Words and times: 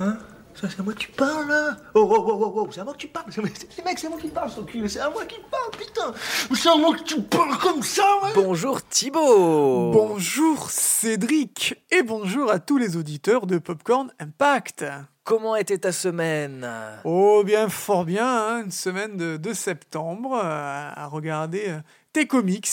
Hein? 0.00 0.18
Ça, 0.54 0.68
c'est 0.70 0.80
à 0.80 0.82
moi 0.82 0.94
que 0.94 0.98
tu 1.00 1.10
parles, 1.10 1.48
là 1.48 1.76
Oh, 1.94 2.08
oh, 2.10 2.24
oh, 2.26 2.40
oh, 2.46 2.52
oh, 2.62 2.68
c'est 2.72 2.80
à 2.80 2.84
moi 2.84 2.94
que 2.94 2.98
tu 2.98 3.08
parles. 3.08 3.26
C'est 3.30 3.42
c'est- 3.70 3.84
mec, 3.84 3.98
c'est 3.98 4.06
à 4.06 4.10
moi 4.10 4.18
qui 4.18 4.28
parle, 4.28 4.50
son 4.50 4.64
cul. 4.64 4.88
C'est 4.88 5.00
à 5.00 5.10
moi 5.10 5.24
qui 5.26 5.36
parle, 5.50 5.70
putain. 5.78 6.12
C'est 6.54 6.68
à 6.70 6.76
moi 6.76 6.96
que 6.96 7.02
tu 7.02 7.20
parles 7.20 7.58
comme 7.58 7.82
ça, 7.82 8.04
ouais. 8.22 8.30
Bonjour 8.34 8.80
Thibaut 8.82 9.90
Bonjour 9.92 10.70
Cédric 10.70 11.74
et 11.90 12.02
bonjour 12.02 12.50
à 12.50 12.58
tous 12.58 12.78
les 12.78 12.96
auditeurs 12.96 13.46
de 13.46 13.58
Popcorn 13.58 14.10
Impact. 14.18 14.84
Comment 15.24 15.56
était 15.56 15.78
ta 15.78 15.92
semaine? 15.92 16.66
Oh 17.04 17.42
bien, 17.44 17.68
fort 17.68 18.04
bien, 18.06 18.26
hein, 18.26 18.62
une 18.64 18.70
semaine 18.70 19.16
de, 19.18 19.36
de 19.36 19.52
septembre 19.52 20.34
euh, 20.42 20.90
à 20.94 21.06
regarder 21.06 21.64
euh, 21.68 21.78
tes 22.14 22.26
comics 22.26 22.68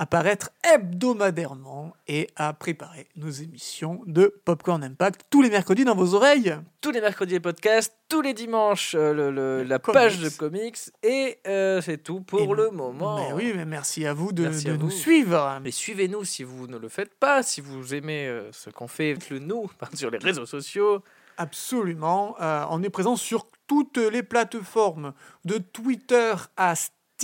apparaître 0.00 0.48
hebdomadairement 0.64 1.92
et 2.08 2.28
à 2.36 2.54
préparer 2.54 3.06
nos 3.16 3.28
émissions 3.28 4.00
de 4.06 4.34
Popcorn 4.46 4.82
Impact 4.82 5.26
tous 5.28 5.42
les 5.42 5.50
mercredis 5.50 5.84
dans 5.84 5.94
vos 5.94 6.14
oreilles. 6.14 6.56
Tous 6.80 6.90
les 6.90 7.02
mercredis 7.02 7.34
les 7.34 7.40
podcasts, 7.40 7.94
tous 8.08 8.22
les 8.22 8.32
dimanches 8.32 8.94
euh, 8.94 9.12
le- 9.12 9.30
le- 9.30 9.62
la 9.62 9.78
comics. 9.78 9.94
page 10.00 10.18
de 10.20 10.30
comics 10.30 10.78
et 11.02 11.38
euh, 11.46 11.82
c'est 11.82 11.98
tout 11.98 12.22
pour 12.22 12.40
Et- 12.40 12.46
le 12.56 12.70
moment. 12.70 13.18
Mais 13.18 13.32
oui, 13.34 13.52
mais 13.54 13.66
merci 13.66 14.06
à 14.06 14.14
vous 14.14 14.32
de, 14.32 14.44
Merci 14.44 14.64
de 14.64 14.72
à 14.72 14.76
nous 14.78 14.86
vous. 14.86 14.90
suivre. 14.90 15.60
Mais 15.62 15.70
suivez-nous 15.70 16.24
si 16.24 16.44
vous 16.44 16.66
ne 16.66 16.78
le 16.78 16.88
faites 16.88 17.14
pas, 17.18 17.42
si 17.42 17.60
vous 17.60 17.94
aimez 17.94 18.26
euh, 18.26 18.50
ce 18.52 18.70
qu'on 18.70 18.88
fait, 18.88 19.12
faites-le 19.14 19.38
nous 19.40 19.70
sur 19.94 20.10
les 20.10 20.18
réseaux 20.18 20.46
sociaux. 20.46 21.02
Absolument. 21.36 22.36
On 22.70 22.82
est 22.82 22.90
présent 22.90 23.16
sur 23.16 23.46
toutes 23.66 23.96
les 23.98 24.22
plateformes, 24.22 25.12
de 25.44 25.58
Twitter 25.58 26.34
à 26.56 26.74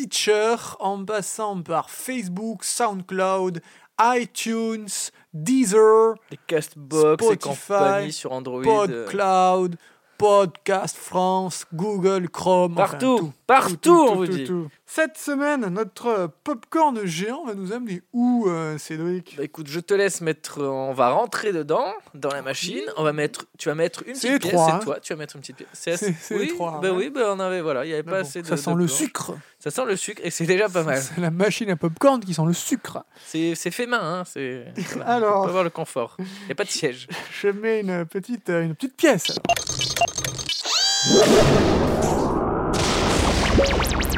Stitcher, 0.00 0.56
en 0.80 1.02
passant 1.06 1.62
par 1.62 1.88
Facebook, 1.88 2.64
SoundCloud, 2.64 3.62
iTunes, 3.98 4.88
Deezer, 5.32 6.16
Les 6.30 6.38
Castbox 6.46 7.24
Spotify, 7.24 7.38
compagnie 7.48 8.12
sur 8.12 8.32
Android. 8.32 8.62
euh, 8.66 9.04
PodCloud, 9.06 9.76
Podcast 10.18 10.98
France, 10.98 11.64
Google, 11.72 12.28
Chrome. 12.28 12.72
enfin, 12.74 12.88
Partout, 12.90 13.16
tout. 13.18 13.32
partout, 13.46 13.76
Tout, 13.76 13.78
tout, 13.80 13.92
on 14.02 14.08
tout, 14.08 14.14
vous 14.16 14.26
dit. 14.26 14.44
Cette 14.88 15.18
semaine, 15.18 15.66
notre 15.66 16.06
euh, 16.06 16.28
popcorn 16.44 17.04
géant 17.04 17.44
va 17.44 17.54
nous 17.54 17.72
amener 17.72 18.02
où, 18.12 18.46
euh, 18.48 18.78
Cédric? 18.78 19.34
Bah 19.36 19.42
écoute, 19.42 19.66
je 19.66 19.80
te 19.80 19.92
laisse 19.92 20.20
mettre. 20.20 20.62
On 20.62 20.92
va 20.92 21.10
rentrer 21.10 21.52
dedans, 21.52 21.92
dans 22.14 22.28
la 22.30 22.40
machine. 22.40 22.82
On 22.96 23.02
va 23.02 23.12
mettre. 23.12 23.46
Tu 23.58 23.68
vas 23.68 23.74
mettre 23.74 24.04
une 24.06 24.12
petite 24.14 24.40
pièce. 24.40 24.52
C'est 24.54 24.70
hein. 24.70 24.78
toi. 24.78 25.00
Tu 25.00 25.12
vas 25.12 25.18
mettre 25.18 25.34
une 25.34 25.42
petite 25.42 25.56
pièce. 25.56 25.68
C'est 25.72 25.96
C'est- 25.96 26.06
assez. 26.06 26.16
c'est 26.20 26.36
oui, 26.38 26.44
étroit, 26.44 26.78
Bah 26.80 26.92
ouais. 26.92 26.96
oui, 27.06 27.10
bah 27.10 27.32
on 27.34 27.40
avait 27.40 27.60
voilà, 27.62 27.84
il 27.84 27.90
y 27.90 27.94
avait 27.94 28.04
pas 28.04 28.12
bon, 28.12 28.16
assez 28.18 28.42
de. 28.42 28.46
Ça 28.46 28.56
sent 28.56 28.72
de 28.74 28.78
le 28.78 28.86
sucre. 28.86 29.32
Ça 29.58 29.70
sent 29.72 29.84
le 29.86 29.96
sucre 29.96 30.22
et 30.24 30.30
c'est 30.30 30.46
déjà 30.46 30.68
pas 30.68 30.84
mal. 30.84 31.02
C'est 31.02 31.20
la 31.20 31.32
machine 31.32 31.68
à 31.70 31.76
popcorn 31.76 32.20
qui 32.20 32.32
sent 32.32 32.44
le 32.46 32.52
sucre. 32.52 33.04
C'est 33.26 33.56
c'est 33.56 33.72
fait 33.72 33.86
main, 33.86 34.20
hein. 34.20 34.22
C'est. 34.24 34.66
Voilà. 34.94 35.10
Alors. 35.10 35.40
On 35.40 35.42
peut 35.44 35.48
avoir 35.48 35.64
le 35.64 35.70
confort. 35.70 36.16
Il 36.20 36.48
y 36.48 36.52
a 36.52 36.54
pas 36.54 36.64
de 36.64 36.70
siège. 36.70 37.08
Je 37.42 37.48
mets 37.48 37.80
une 37.80 38.06
petite, 38.06 38.48
euh, 38.50 38.62
une 38.62 38.76
petite 38.76 38.96
pièce. 38.96 39.36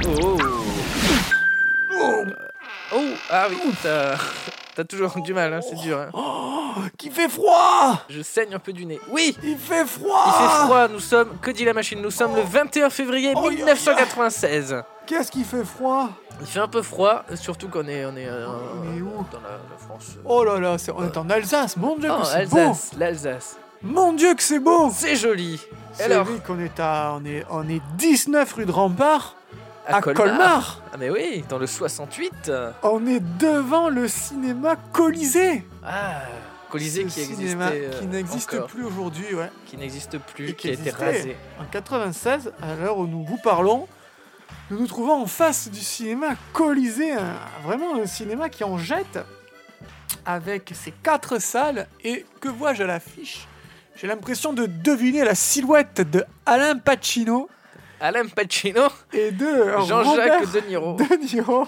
Oh. 0.07 0.58
Oh. 2.95 2.99
Ah 3.31 3.47
oui. 3.51 3.59
T'as 3.83 4.85
toujours 4.85 5.21
du 5.23 5.35
mal, 5.35 5.53
hein. 5.53 5.61
C'est 5.61 5.75
dur. 5.77 5.99
hein. 5.99 6.09
Oh, 6.13 6.75
qui 6.97 7.11
fait 7.11 7.29
froid 7.29 8.01
Je 8.09 8.23
saigne 8.23 8.55
un 8.55 8.59
peu 8.61 8.73
du 8.73 8.87
nez. 8.87 9.01
Oui. 9.11 9.37
Il 9.43 9.59
fait 9.59 9.85
froid 9.85 10.25
Il 10.27 10.33
fait 10.33 10.65
froid. 10.67 10.89
Nous 10.89 11.01
sommes. 11.01 11.37
Que 11.43 11.51
dit 11.51 11.65
la 11.65 11.73
machine? 11.75 12.01
Nous 12.01 12.11
sommes 12.13 12.37
le 12.37 12.43
21 12.43 12.89
février 12.91 13.33
Oh, 13.37 13.45
y 13.51 13.55
a- 13.55 13.65
1996. 13.65 14.77
Qu'est-ce 15.07 15.31
qui 15.33 15.43
fait 15.43 15.65
froid? 15.65 16.11
Il 16.41 16.47
fait 16.47 16.61
un 16.61 16.69
peu 16.69 16.83
froid, 16.83 17.25
surtout 17.35 17.69
qu'on 17.69 17.89
est, 17.89 18.05
on 18.05 18.15
est, 18.17 18.29
euh, 18.29 18.47
On 18.47 18.97
est 18.97 19.01
où? 19.01 19.27
dans 19.33 19.41
la, 19.41 19.55
la 19.71 19.77
France. 19.79 20.17
Oh 20.25 20.45
là 20.45 20.61
là, 20.61 20.77
on 20.97 21.05
est 21.05 21.17
en 21.17 21.29
Alsace, 21.31 21.77
mon 21.77 21.97
dieu 21.97 22.11
Oh, 22.13 22.21
que 22.21 22.27
c'est 22.27 22.47
beau 22.49 22.59
Alsace, 22.59 22.91
l'Alsace. 22.97 23.57
Mon 23.83 24.13
dieu 24.13 24.35
que 24.35 24.43
c'est 24.43 24.61
beau 24.61 24.91
C'est 24.95 25.17
joli. 25.17 25.61
C'est 25.95 26.09
qu'on 26.47 26.61
est 26.61 26.79
à, 26.79 27.15
on 27.21 27.25
est, 27.25 27.45
on 27.51 27.69
est 27.69 27.81
19 27.97 28.53
rue 28.53 28.67
de 28.67 28.71
Rempart, 28.71 29.35
à, 29.89 29.97
à 29.97 30.01
Colmar. 30.03 30.83
Ah 30.93 30.97
mais 30.99 31.11
oui, 31.11 31.45
dans 31.49 31.59
le 31.59 31.67
68. 31.67 32.33
euh, 32.49 32.71
On 32.83 33.07
est 33.07 33.21
devant 33.39 33.89
le 33.89 34.07
cinéma 34.09 34.77
Colisée 34.93 35.65
Ah, 35.85 36.23
Colisée 36.71 37.05
qui 37.05 37.25
cinéma 37.25 37.71
euh, 37.73 37.91
qui 37.99 38.07
n'existe 38.07 38.61
plus 38.67 38.85
aujourd'hui, 38.85 39.35
ouais. 39.35 39.51
Qui 39.67 39.77
n'existe 39.79 40.19
plus, 40.19 40.51
Et 40.51 40.55
qui 40.55 40.69
a 40.69 40.73
été 40.73 40.91
rasé. 40.91 41.37
En 41.61 41.65
96, 41.65 42.53
à 42.63 42.75
l'heure 42.75 42.99
où 42.99 43.07
nous 43.07 43.25
vous 43.25 43.39
parlons, 43.39 43.89
nous 44.71 44.79
nous 44.79 44.87
trouvons 44.87 45.15
en 45.23 45.27
face 45.27 45.71
du 45.71 45.81
cinéma 45.81 46.35
Colisée, 46.53 47.15
vraiment 47.65 47.97
un 47.97 48.07
cinéma 48.07 48.51
qui 48.51 48.65
en 48.65 48.77
jette, 48.77 49.19
avec 50.27 50.73
ses 50.75 50.93
quatre 51.03 51.39
salles, 51.41 51.87
et 52.05 52.27
que 52.41 52.49
vois-je 52.51 52.83
à 52.83 52.87
l'affiche? 52.87 53.47
J'ai 53.97 54.07
l'impression 54.07 54.53
de 54.53 54.67
deviner 54.67 55.25
la 55.25 55.35
silhouette 55.35 56.03
de 56.03 56.25
Alain 56.47 56.77
Pacino 56.77 57.49
Alain 58.01 58.27
Pacino, 58.29 58.89
et 59.13 59.33
de 59.33 59.71
Jean-Jacques 59.87 60.53
De 60.53 60.61
Niro. 60.61 60.95
De 60.97 61.17
Niro, 61.35 61.67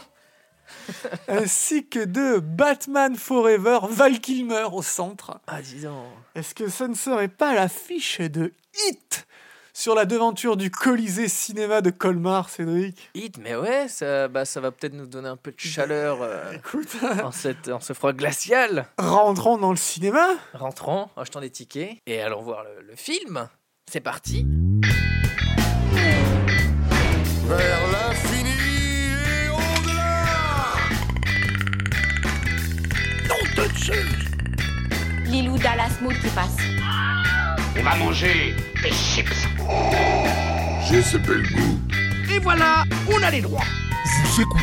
ainsi 1.29 1.87
que 1.89 2.05
de 2.05 2.39
Batman 2.39 3.17
Forever, 3.17 3.81
Val 3.91 4.21
Kilmer 4.21 4.67
au 4.73 4.83
centre. 4.83 5.41
Ah, 5.47 5.61
dis 5.61 5.81
donc. 5.83 6.07
Est-ce 6.35 6.55
que 6.55 6.69
ce 6.69 6.85
ne 6.85 6.95
serait 6.95 7.29
pas 7.29 7.55
l'affiche 7.55 8.21
de 8.21 8.53
Hit 8.87 9.27
sur 9.73 9.95
la 9.97 10.05
devanture 10.05 10.57
du 10.57 10.71
Colisée 10.71 11.27
Cinéma 11.29 11.81
de 11.81 11.91
Colmar, 11.91 12.49
Cédric? 12.49 13.11
Hit, 13.15 13.39
mais 13.39 13.57
ouais, 13.57 13.89
ça, 13.89 14.29
bah, 14.29 14.45
ça 14.45 14.61
va 14.61 14.71
peut-être 14.71 14.95
nous 14.95 15.07
donner 15.07 15.29
un 15.29 15.37
peu 15.37 15.51
de 15.51 15.59
chaleur 15.59 16.19
euh, 16.23 16.53
Écoute, 16.53 16.97
en, 17.25 17.33
cette, 17.33 17.69
en 17.69 17.81
ce 17.81 17.93
froid 17.93 18.13
glacial. 18.13 18.87
rentrons 18.99 19.59
dans 19.59 19.71
le 19.71 19.77
cinéma? 19.77 20.29
Rentrons, 20.55 21.09
achetant 21.17 21.41
des 21.41 21.51
tickets 21.51 21.97
et 22.07 22.21
allons 22.23 22.43
voir 22.43 22.63
le, 22.63 22.83
le 22.87 22.95
film. 22.95 23.49
C'est 23.91 24.01
parti. 24.01 24.47
Lilou 35.27 35.57
Dallas 35.59 35.99
Mood 36.03 36.15
qui 36.15 36.29
passe. 36.29 36.57
On 37.79 37.83
va 37.83 37.97
manger 37.97 38.55
des 38.83 38.91
chips. 38.91 39.47
J'ai 40.89 41.03
ce 41.03 41.17
bel 41.17 41.43
goût. 41.53 41.79
Et 42.35 42.39
voilà, 42.41 42.85
on 43.13 43.23
a 43.23 43.31
les 43.31 43.41
droits. 43.41 43.65
Vous 44.25 44.43
écoutez 44.43 44.63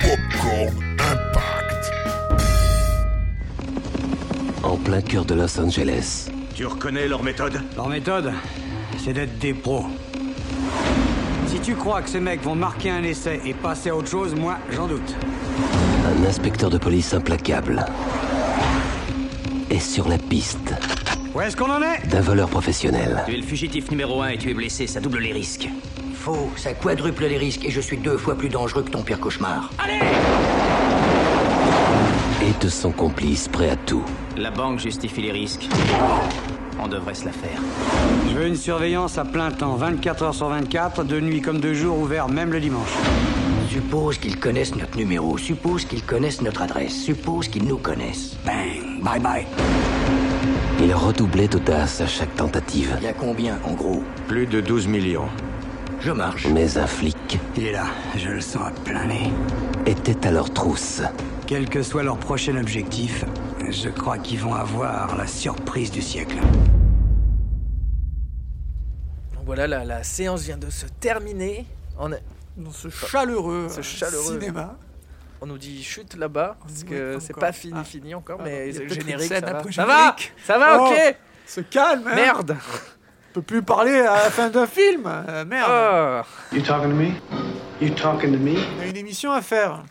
Popcorn 0.00 0.84
Impact. 1.00 1.92
en 4.62 4.76
plein 4.76 5.00
cœur 5.00 5.24
de 5.24 5.34
Los 5.34 5.60
Angeles. 5.60 6.28
Tu 6.54 6.66
reconnais 6.66 7.06
leur 7.06 7.22
méthode? 7.22 7.60
Leur 7.76 7.88
méthode, 7.88 8.32
c'est 8.98 9.12
d'être 9.12 9.38
des 9.38 9.54
pros. 9.54 9.86
Si 11.48 11.60
tu 11.60 11.74
crois 11.74 12.02
que 12.02 12.08
ces 12.08 12.20
mecs 12.20 12.42
vont 12.42 12.54
marquer 12.56 12.90
un 12.90 13.02
essai 13.02 13.40
et 13.44 13.54
passer 13.54 13.90
à 13.90 13.96
autre 13.96 14.08
chose, 14.08 14.34
moi, 14.34 14.56
j'en 14.72 14.86
doute. 14.88 15.14
Un 16.04 16.24
inspecteur 16.24 16.70
de 16.70 16.78
police 16.78 17.14
implacable 17.14 17.84
est 19.76 19.80
sur 19.80 20.08
la 20.08 20.16
piste 20.16 20.74
Où 21.34 21.40
est-ce 21.40 21.56
qu'on 21.56 21.70
en 21.70 21.82
est 21.82 22.06
d'un 22.08 22.22
voleur 22.22 22.48
professionnel. 22.48 23.22
Tu 23.26 23.34
es 23.34 23.36
le 23.36 23.42
fugitif 23.42 23.90
numéro 23.90 24.22
un 24.22 24.28
et 24.28 24.38
tu 24.38 24.50
es 24.50 24.54
blessé, 24.54 24.86
ça 24.86 25.00
double 25.00 25.18
les 25.18 25.32
risques. 25.32 25.68
Faux, 26.14 26.50
ça 26.56 26.72
quadruple 26.72 27.26
les 27.26 27.36
risques 27.36 27.64
et 27.64 27.70
je 27.70 27.80
suis 27.80 27.98
deux 27.98 28.16
fois 28.16 28.36
plus 28.36 28.48
dangereux 28.48 28.82
que 28.84 28.90
ton 28.90 29.02
pire 29.02 29.20
cauchemar. 29.20 29.70
Et 32.42 32.64
de 32.64 32.68
son 32.70 32.90
complice 32.90 33.48
prêt 33.48 33.70
à 33.70 33.76
tout. 33.76 34.04
La 34.36 34.50
banque 34.50 34.78
justifie 34.78 35.22
les 35.22 35.32
risques. 35.32 35.68
On 36.82 36.88
devrait 36.88 37.14
se 37.14 37.26
la 37.26 37.32
faire. 37.32 37.60
Je 38.30 38.34
veux 38.34 38.46
une 38.46 38.56
surveillance 38.56 39.18
à 39.18 39.24
plein 39.24 39.50
temps, 39.50 39.76
24 39.76 40.22
heures 40.22 40.34
sur 40.34 40.48
24, 40.48 41.04
de 41.04 41.20
nuit 41.20 41.42
comme 41.42 41.60
de 41.60 41.74
jour, 41.74 41.98
ouvert 41.98 42.28
même 42.28 42.52
le 42.52 42.60
dimanche. 42.60 42.94
Suppose 43.68 44.16
qu'ils 44.18 44.38
connaissent 44.38 44.74
notre 44.74 44.96
numéro, 44.96 45.36
suppose 45.36 45.84
qu'ils 45.84 46.02
connaissent 46.02 46.40
notre 46.40 46.62
adresse, 46.62 46.94
suppose 46.94 47.48
qu'ils 47.48 47.64
nous 47.64 47.78
connaissent. 47.78 48.36
Bang, 48.46 48.85
bye 49.02 49.20
bye. 49.20 49.46
Il 50.80 50.92
redoublait 50.94 51.48
d'audace 51.48 52.00
à 52.00 52.06
chaque 52.06 52.34
tentative. 52.36 52.94
Il 52.98 53.04
y 53.04 53.08
a 53.08 53.12
combien 53.12 53.58
en 53.64 53.72
gros? 53.72 54.02
Plus 54.28 54.46
de 54.46 54.60
12 54.60 54.86
millions. 54.88 55.28
Je 56.00 56.12
marche. 56.12 56.46
Mais 56.52 56.76
un 56.78 56.86
flic 56.86 57.38
Il 57.56 57.66
est 57.66 57.72
là, 57.72 57.86
je 58.16 58.28
le 58.28 58.40
sens 58.40 58.62
à 58.68 58.70
plein 58.84 59.06
nez. 59.06 59.30
était 59.86 60.26
à 60.26 60.30
leur 60.30 60.52
trousse. 60.52 61.02
Quel 61.46 61.68
que 61.68 61.82
soit 61.82 62.02
leur 62.02 62.18
prochain 62.18 62.56
objectif, 62.56 63.24
je 63.70 63.88
crois 63.88 64.18
qu'ils 64.18 64.40
vont 64.40 64.54
avoir 64.54 65.16
la 65.16 65.26
surprise 65.26 65.90
du 65.90 66.02
siècle. 66.02 66.36
Donc 69.34 69.44
voilà, 69.46 69.66
la, 69.66 69.84
la 69.84 70.02
séance 70.02 70.42
vient 70.42 70.58
de 70.58 70.70
se 70.70 70.86
terminer. 71.00 71.66
On, 71.98 72.12
a- 72.12 72.16
Dans 72.56 72.72
ce 72.72 72.88
chaleureux, 72.88 73.68
Ce 73.70 73.80
chaleureux. 73.82 74.38
cinéma. 74.40 74.76
On 75.40 75.46
nous 75.46 75.58
dit 75.58 75.82
chute 75.82 76.14
là-bas, 76.16 76.56
parce 76.60 76.80
Oui, 76.82 76.88
que 76.88 77.18
c'est 77.20 77.36
pas 77.36 77.52
fini, 77.52 77.74
Ah. 77.76 77.84
fini 77.84 78.14
encore, 78.14 78.38
Ah, 78.40 78.44
mais 78.44 78.72
le 78.72 78.88
générique, 78.88 79.32
ça 79.32 79.40
va. 79.40 79.62
Ça 79.72 79.84
va, 79.86 80.16
ça 80.44 80.58
va, 80.58 80.78
Oh. 80.82 80.86
ok. 80.88 81.16
Se 81.46 81.60
calme, 81.60 82.06
hein 82.08 82.14
Merde. 82.14 82.56
On 83.30 83.34
peut 83.34 83.42
plus 83.42 83.62
parler 83.62 84.00
à 84.00 84.14
la 84.24 84.30
fin 84.30 84.48
d'un 84.48 84.66
film. 84.66 85.04
euh, 85.06 85.44
merde. 85.44 86.24
Oh. 86.52 86.54
You 86.54 86.62
talking 86.62 86.90
to 86.90 86.96
me? 86.96 87.12
You 87.80 87.94
talking 87.94 88.32
to 88.32 88.38
me? 88.38 88.56
On 88.78 88.82
a 88.82 88.86
une 88.86 88.96
émission 88.96 89.30
à 89.32 89.42
faire. 89.42 89.84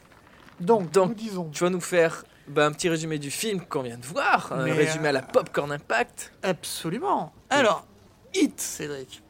Donc, 0.60 0.92
Donc, 0.92 1.10
nous 1.10 1.16
disons. 1.16 1.50
Tu 1.52 1.64
vas 1.64 1.70
nous 1.70 1.80
faire 1.82 2.24
bah, 2.48 2.66
un 2.66 2.72
petit 2.72 2.90
résumé 2.90 3.20
du 3.20 3.30
film 3.32 3.62
qu'on 3.62 3.82
vient 3.84 3.98
de 3.98 4.06
voir, 4.06 4.52
un 4.52 4.64
résumé 4.64 5.10
à 5.10 5.12
la 5.12 5.20
euh, 5.20 5.32
Popcorn 5.32 5.72
Impact. 5.72 6.32
Absolument. 6.44 7.34
Alors, 7.50 7.86
Hit, 8.34 8.60
Cédric 8.60 9.22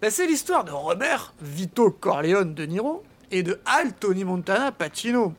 Ben, 0.00 0.10
C'est 0.10 0.26
l'histoire 0.26 0.64
de 0.64 0.70
Robert 0.70 1.34
Vito 1.42 1.90
Corleone 1.90 2.54
de 2.54 2.64
Niro 2.64 3.02
et 3.30 3.42
de 3.42 3.60
Al 3.66 3.92
Tony 3.92 4.24
Montana 4.24 4.72
Pacino, 4.72 5.34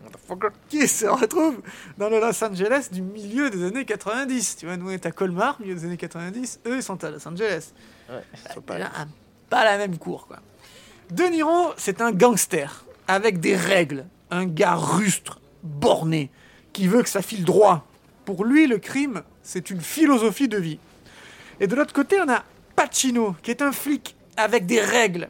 qui 0.68 0.88
se 0.88 1.06
retrouvent 1.06 1.62
dans 1.98 2.10
le 2.10 2.20
Los 2.20 2.44
Angeles 2.44 2.90
du 2.92 3.02
milieu 3.02 3.50
des 3.50 3.64
années 3.64 3.86
90. 3.86 4.58
Tu 4.58 4.66
vois, 4.66 4.78
nous 4.78 4.88
on 4.88 4.92
est 4.92 5.06
à 5.06 5.12
Colmar, 5.12 5.60
milieu 5.60 5.76
des 5.76 5.86
années 5.86 5.98
90, 5.98 6.62
eux 6.68 6.76
ils 6.78 6.84
sont 6.84 7.04
à 7.04 7.10
Los 7.10 7.28
Angeles. 7.28 7.74
Pas, 8.66 8.78
la, 8.78 8.92
pas 9.50 9.64
la 9.64 9.78
même 9.78 9.98
cour, 9.98 10.28
quoi. 10.28 10.40
De 11.12 11.24
Niro, 11.24 11.74
c'est 11.78 12.02
un 12.02 12.12
gangster, 12.12 12.86
avec 13.08 13.40
des 13.40 13.56
règles, 13.56 14.06
un 14.30 14.46
gars 14.46 14.76
rustre, 14.76 15.40
borné, 15.64 16.30
qui 16.72 16.88
veut 16.88 17.02
que 17.02 17.10
ça 17.10 17.22
file 17.22 17.44
droit. 17.44 17.88
Pour 18.26 18.46
lui, 18.46 18.68
le 18.68 18.78
crime, 18.78 19.24
c'est 19.42 19.72
une 19.72 19.82
philosophie 19.82 20.48
de 20.48 20.58
vie. 20.58 20.80
Et 21.60 21.66
de 21.66 21.76
l'autre 21.76 21.94
côté, 21.94 22.20
on 22.22 22.30
a 22.30 22.44
Pacino, 22.76 23.36
qui 23.42 23.50
est 23.50 23.64
un 23.64 23.72
flic 23.72 24.16
avec 24.38 24.68
des 24.68 24.82
règles. 24.82 25.30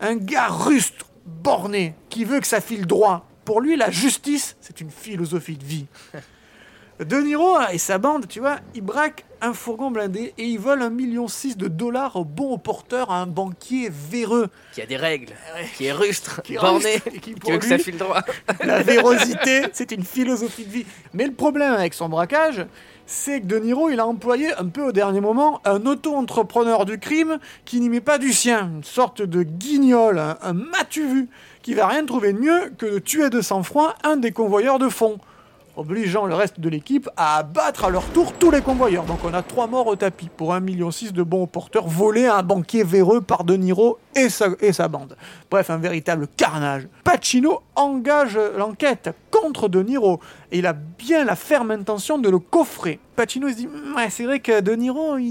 Un 0.00 0.16
gars 0.16 0.48
rustre, 0.48 1.06
borné, 1.28 1.94
qui 2.08 2.24
veut 2.24 2.40
que 2.40 2.46
ça 2.46 2.60
file 2.60 2.86
droit. 2.86 3.28
Pour 3.44 3.60
lui, 3.60 3.76
la 3.76 3.90
justice, 3.90 4.56
c'est 4.60 4.80
une 4.80 4.90
philosophie 4.90 5.56
de 5.56 5.64
vie. 5.64 5.86
De 6.98 7.16
Niro 7.20 7.56
et 7.72 7.78
sa 7.78 7.98
bande, 7.98 8.26
tu 8.26 8.40
vois, 8.40 8.56
ils 8.74 8.82
braquent 8.82 9.24
un 9.40 9.52
fourgon 9.52 9.92
blindé 9.92 10.34
et 10.36 10.44
ils 10.44 10.58
volent 10.58 10.86
un 10.86 10.90
million 10.90 11.28
six 11.28 11.56
de 11.56 11.68
dollars 11.68 12.16
au 12.16 12.24
bon 12.24 12.58
porteur 12.58 13.12
à 13.12 13.20
un 13.20 13.26
banquier 13.26 13.88
véreux. 13.88 14.48
Qui 14.72 14.82
a 14.82 14.86
des 14.86 14.96
règles, 14.96 15.32
qui 15.76 15.84
est 15.84 15.92
rustre, 15.92 16.42
Qui 16.42 16.54
est 16.54 16.58
borné, 16.58 16.94
rustre 16.94 17.06
et 17.14 17.18
qui, 17.20 17.34
veut 17.34 17.58
que 17.58 17.64
ça 17.64 17.78
file 17.78 17.98
droit. 17.98 18.22
La 18.64 18.82
vérosité, 18.82 19.62
c'est 19.72 19.92
une 19.92 20.02
philosophie 20.02 20.64
de 20.64 20.70
vie. 20.70 20.86
Mais 21.14 21.26
le 21.26 21.34
problème 21.34 21.72
avec 21.72 21.94
son 21.94 22.08
braquage, 22.08 22.66
c'est 23.06 23.42
que 23.42 23.46
De 23.46 23.60
Niro, 23.60 23.90
il 23.90 24.00
a 24.00 24.06
employé 24.06 24.52
un 24.54 24.66
peu 24.66 24.82
au 24.82 24.92
dernier 24.92 25.20
moment 25.20 25.60
un 25.64 25.86
auto-entrepreneur 25.86 26.84
du 26.84 26.98
crime 26.98 27.38
qui 27.64 27.78
n'y 27.78 27.90
met 27.90 28.00
pas 28.00 28.18
du 28.18 28.32
sien, 28.32 28.72
une 28.74 28.84
sorte 28.84 29.22
de 29.22 29.44
guignol, 29.44 30.18
un, 30.18 30.36
un 30.42 30.52
matu-vu, 30.52 31.28
qui 31.62 31.74
va 31.74 31.86
rien 31.86 32.04
trouver 32.04 32.32
de 32.32 32.40
mieux 32.40 32.72
que 32.76 32.86
de 32.86 32.98
tuer 32.98 33.30
de 33.30 33.40
sang-froid 33.40 33.94
un 34.02 34.16
des 34.16 34.32
convoyeurs 34.32 34.80
de 34.80 34.88
fond, 34.88 35.18
obligeant 35.78 36.26
le 36.26 36.34
reste 36.34 36.58
de 36.60 36.68
l'équipe 36.68 37.08
à 37.16 37.36
abattre 37.38 37.84
à 37.84 37.90
leur 37.90 38.04
tour 38.06 38.32
tous 38.32 38.50
les 38.50 38.60
convoyeurs. 38.60 39.04
Donc 39.04 39.20
on 39.24 39.32
a 39.32 39.42
trois 39.42 39.66
morts 39.66 39.86
au 39.86 39.96
tapis 39.96 40.28
pour 40.36 40.52
1,6 40.52 40.60
million 40.60 40.90
de 40.90 41.22
bons 41.22 41.46
porteurs 41.46 41.86
volés 41.86 42.26
à 42.26 42.36
un 42.36 42.42
banquier 42.42 42.82
véreux 42.84 43.20
par 43.20 43.44
De 43.44 43.54
Niro 43.56 43.98
et 44.16 44.28
sa, 44.28 44.48
et 44.60 44.72
bande. 44.90 45.16
Bref, 45.50 45.70
un 45.70 45.78
véritable 45.78 46.26
carnage. 46.36 46.88
Pacino 47.04 47.60
engage 47.76 48.38
l'enquête 48.56 49.10
contre 49.30 49.68
De 49.68 49.82
Niro 49.82 50.20
et 50.50 50.58
il 50.58 50.66
a 50.66 50.72
bien 50.72 51.24
la 51.24 51.36
ferme 51.36 51.70
intention 51.70 52.18
de 52.18 52.28
le 52.28 52.38
coffrer. 52.40 52.98
Pacino 53.16 53.48
se 53.48 53.54
dit 53.54 53.68
c'est 54.10 54.24
vrai 54.24 54.40
que 54.40 54.60
De 54.60 54.72
Niro 54.72 55.16
il, 55.18 55.26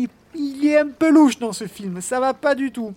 il- 0.00 0.08
il 0.34 0.66
est 0.66 0.78
un 0.78 0.86
peu 0.88 1.10
louche 1.10 1.38
dans 1.40 1.52
ce 1.52 1.66
film, 1.66 2.00
ça 2.00 2.20
va 2.20 2.32
pas 2.34 2.54
du 2.54 2.70
tout. 2.70 2.94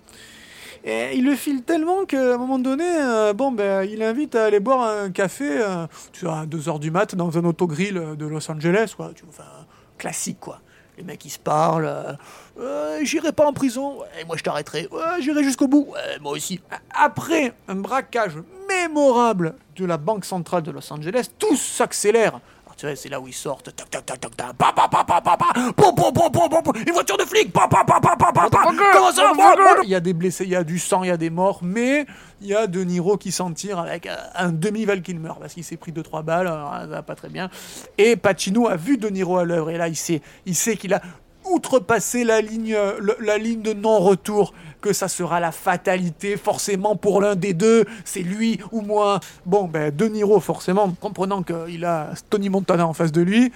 Et 0.85 1.15
il 1.15 1.23
le 1.25 1.35
file 1.35 1.63
tellement 1.63 2.03
qu'à 2.05 2.33
un 2.33 2.37
moment 2.37 2.59
donné, 2.59 2.83
euh, 2.85 3.31
bon, 3.33 3.51
ben, 3.51 3.83
il 3.89 4.03
invite 4.03 4.35
à 4.35 4.45
aller 4.45 4.59
boire 4.59 4.81
un 4.81 5.11
café 5.11 5.45
euh, 5.49 5.87
tu 6.11 6.25
vois, 6.25 6.39
à 6.39 6.45
2h 6.45 6.79
du 6.79 6.91
mat 6.91 7.15
dans 7.15 7.37
un 7.37 7.45
autogrill 7.45 7.93
de 8.17 8.25
Los 8.25 8.51
Angeles, 8.51 8.93
quoi. 8.95 9.11
Tu 9.15 9.23
enfin, 9.29 9.43
classique, 9.97 10.39
quoi. 10.41 10.59
Les 10.97 11.03
mecs, 11.03 11.23
ils 11.25 11.29
se 11.29 11.39
parlent. 11.39 11.85
euh, 11.87 12.13
Euh, 12.59 12.99
j'irai 13.03 13.31
pas 13.31 13.47
en 13.47 13.53
prison. 13.53 13.99
Ouais, 14.01 14.25
moi, 14.27 14.35
je 14.37 14.43
t'arrêterai. 14.43 14.87
J'irai 15.21 15.43
jusqu'au 15.43 15.67
bout. 15.67 15.87
Moi 16.21 16.33
aussi. 16.33 16.59
Après 16.93 17.53
un 17.67 17.75
braquage 17.75 18.33
mémorable 18.69 19.55
de 19.75 19.85
la 19.85 19.97
Banque 19.97 20.25
centrale 20.25 20.61
de 20.63 20.69
Los 20.71 20.91
Angeles, 20.93 21.29
tout 21.39 21.55
s'accélère. 21.55 22.39
Tu 22.77 22.85
vois, 22.85 22.95
c'est 22.95 23.09
là 23.09 23.19
où 23.19 23.27
ils 23.27 23.33
sortent. 23.33 23.75
Tac, 23.75 23.89
tac, 23.89 24.05
tac, 24.05 24.19
tac, 24.19 24.35
tac. 24.35 24.53
Pa, 24.53 24.73
pa, 24.73 24.87
pa, 24.87 25.03
pa, 25.03 25.21
pa, 25.21 25.37
pa. 25.37 25.47
Une 25.55 26.93
voiture 26.93 27.17
de 27.17 27.23
flic. 27.23 27.51
Pa, 27.51 27.67
pa, 27.67 27.83
pa, 27.83 27.99
pa, 27.99 28.15
pa, 28.15 28.31
pa, 28.31 28.49
pa. 28.49 28.61
Comment 28.93 29.11
ça 29.11 29.31
va 29.35 29.83
Il 29.83 29.89
y 29.89 29.95
a 29.95 29.99
des 29.99 30.13
blessés, 30.13 30.43
il 30.45 30.51
y 30.51 30.55
a 30.55 30.63
du 30.63 30.79
sang, 30.79 31.03
il 31.03 31.07
y 31.07 31.11
a 31.11 31.17
des 31.17 31.29
morts, 31.29 31.59
mais 31.61 32.05
il 32.41 32.47
y 32.47 32.55
a 32.55 32.67
De 32.67 32.83
Niro 32.83 33.17
qui 33.17 33.31
s'en 33.31 33.51
tire 33.51 33.79
avec 33.79 34.05
euh, 34.05 34.15
un 34.35 34.51
demi 34.51 34.85
Val 34.85 35.01
Kilmer 35.01 35.31
parce 35.39 35.53
qu'il 35.53 35.63
s'est 35.63 35.77
pris 35.77 35.91
2-3 35.91 36.23
balles, 36.23 36.47
alors, 36.47 36.73
ça 36.73 36.85
va 36.87 37.01
pas 37.01 37.15
très 37.15 37.29
bien. 37.29 37.49
Et 37.97 38.15
Pacino 38.15 38.67
a 38.67 38.75
vu 38.75 38.97
De 38.97 39.07
Niro 39.09 39.37
à 39.37 39.45
l'œuvre 39.45 39.69
et 39.69 39.77
là 39.77 39.87
il 39.87 39.95
sait, 39.95 40.21
il 40.45 40.55
sait 40.55 40.75
qu'il 40.75 40.93
a 40.93 41.01
outrepassé 41.49 42.23
la 42.23 42.41
ligne, 42.41 42.73
euh, 42.75 42.99
la 43.19 43.37
ligne 43.37 43.61
de 43.61 43.73
non-retour, 43.73 44.53
que 44.81 44.93
ça 44.93 45.07
sera 45.07 45.39
la 45.39 45.51
fatalité 45.51 46.37
forcément 46.37 46.95
pour 46.95 47.21
l'un 47.21 47.35
des 47.35 47.53
deux, 47.53 47.85
c'est 48.03 48.21
lui 48.21 48.59
ou 48.71 48.81
moi. 48.81 49.19
Bon, 49.45 49.65
ben 49.65 49.95
De 49.95 50.07
Niro 50.07 50.39
forcément, 50.39 50.93
comprenant 50.99 51.43
qu'il 51.43 51.85
a 51.85 52.09
Tony 52.29 52.49
Montana 52.49 52.85
en 52.85 52.93
face 52.93 53.11
de 53.11 53.21
lui, 53.21 53.51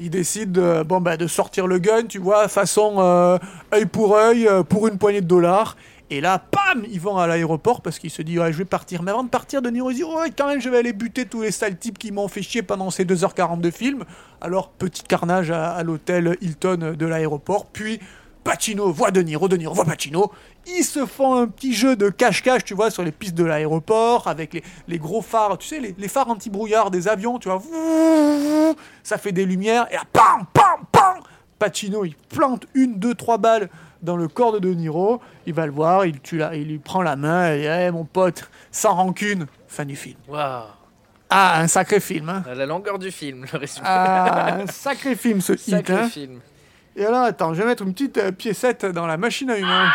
il 0.00 0.10
décide 0.10 0.52
de, 0.52 0.84
bon, 0.84 1.00
ben, 1.00 1.16
de 1.16 1.26
sortir 1.26 1.66
le 1.66 1.78
gun, 1.78 2.04
tu 2.04 2.18
vois, 2.18 2.46
façon 2.48 2.96
euh, 2.98 3.38
œil 3.74 3.86
pour 3.86 4.16
œil, 4.16 4.46
euh, 4.46 4.62
pour 4.62 4.86
une 4.86 4.98
poignée 4.98 5.20
de 5.20 5.26
dollars. 5.26 5.76
Et 6.10 6.20
là, 6.22 6.38
pam, 6.38 6.84
ils 6.90 7.00
vont 7.00 7.18
à 7.18 7.26
l'aéroport 7.26 7.82
parce 7.82 7.98
qu'il 7.98 8.10
se 8.10 8.22
dit, 8.22 8.38
ouais, 8.38 8.52
je 8.52 8.58
vais 8.58 8.64
partir. 8.64 9.02
Mais 9.02 9.10
avant 9.10 9.24
de 9.24 9.28
partir, 9.28 9.60
De 9.60 9.68
Niro 9.68 9.92
dit, 9.92 10.04
ouais, 10.04 10.30
quand 10.36 10.46
même, 10.46 10.60
je 10.60 10.70
vais 10.70 10.78
aller 10.78 10.94
buter 10.94 11.26
tous 11.26 11.42
les 11.42 11.50
sales 11.50 11.76
types 11.76 11.98
qui 11.98 12.12
m'ont 12.12 12.28
fait 12.28 12.42
chier 12.42 12.62
pendant 12.62 12.90
ces 12.90 13.04
2h40 13.04 13.60
de 13.60 13.70
film. 13.70 14.04
Alors, 14.40 14.70
petit 14.70 15.02
carnage 15.02 15.50
à, 15.50 15.82
l'hôtel 15.82 16.36
Hilton 16.40 16.94
de 16.96 17.06
l'aéroport. 17.06 17.66
Puis, 17.66 18.00
Pacino 18.42 18.90
voit 18.90 19.10
De 19.10 19.20
Niro, 19.20 19.48
De 19.48 19.56
Niro 19.56 19.74
voit 19.74 19.84
Pacino. 19.84 20.32
Ils 20.66 20.84
se 20.84 21.04
font 21.04 21.34
un 21.34 21.46
petit 21.46 21.74
jeu 21.74 21.94
de 21.94 22.08
cache-cache, 22.08 22.64
tu 22.64 22.72
vois, 22.72 22.90
sur 22.90 23.02
les 23.02 23.12
pistes 23.12 23.34
de 23.34 23.44
l'aéroport, 23.44 24.28
avec 24.28 24.54
les, 24.54 24.62
les 24.86 24.98
gros 24.98 25.20
phares, 25.20 25.58
tu 25.58 25.68
sais, 25.68 25.80
les, 25.80 25.94
les 25.98 26.08
phares 26.08 26.30
anti-brouillard 26.30 26.90
des 26.90 27.08
avions, 27.08 27.38
tu 27.38 27.50
vois. 27.50 27.62
Ça 29.02 29.18
fait 29.18 29.32
des 29.32 29.44
lumières, 29.44 29.86
et 29.90 29.94
là, 29.94 30.02
pam, 30.10 30.46
pam, 30.54 30.86
pam 30.90 31.20
Pacino, 31.58 32.04
il 32.04 32.14
plante 32.14 32.66
une, 32.74 32.98
deux, 32.98 33.14
trois 33.14 33.38
balles 33.38 33.68
dans 34.02 34.16
le 34.16 34.28
corps 34.28 34.52
de 34.52 34.58
De 34.58 34.72
Niro. 34.72 35.20
Il 35.46 35.54
va 35.54 35.66
le 35.66 35.72
voir, 35.72 36.04
il, 36.04 36.20
tue 36.20 36.38
la, 36.38 36.54
il 36.54 36.68
lui 36.68 36.78
prend 36.78 37.02
la 37.02 37.16
main, 37.16 37.54
et 37.54 37.64
hey, 37.64 37.90
mon 37.90 38.04
pote, 38.04 38.50
sans 38.70 38.94
rancune. 38.94 39.46
Fin 39.66 39.84
du 39.84 39.96
film. 39.96 40.16
Waouh. 40.28 40.64
Ah, 41.30 41.60
un 41.60 41.68
sacré 41.68 42.00
film, 42.00 42.28
hein. 42.30 42.42
À 42.48 42.54
La 42.54 42.64
longueur 42.64 42.98
du 42.98 43.10
film, 43.10 43.44
le 43.52 43.58
résumé. 43.58 43.86
Ah, 43.86 44.54
un 44.62 44.66
sacré 44.66 45.14
film, 45.14 45.40
ce 45.40 45.52
hit, 45.54 45.60
Sacré 45.70 45.94
hein. 45.94 46.08
film. 46.08 46.40
Et 46.96 47.04
alors, 47.04 47.24
attends, 47.24 47.52
je 47.54 47.60
vais 47.60 47.66
mettre 47.66 47.82
une 47.82 47.92
petite 47.92 48.18
euh, 48.18 48.32
piécette 48.32 48.86
dans 48.86 49.06
la 49.06 49.16
machine 49.16 49.50
à 49.50 49.58
humains. 49.58 49.90